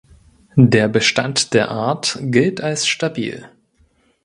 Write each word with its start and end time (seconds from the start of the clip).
Der 0.55 0.87
Bestand 0.87 1.53
der 1.53 1.69
Art 1.69 2.17
gilt 2.23 2.59
als 2.59 2.87
stabil. 2.87 3.47